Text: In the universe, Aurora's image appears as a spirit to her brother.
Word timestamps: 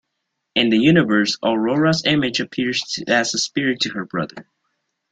In 0.55 0.71
the 0.71 0.79
universe, 0.79 1.37
Aurora's 1.43 2.01
image 2.07 2.39
appears 2.39 3.03
as 3.07 3.35
a 3.35 3.37
spirit 3.37 3.81
to 3.81 3.91
her 3.91 4.03
brother. 4.07 4.47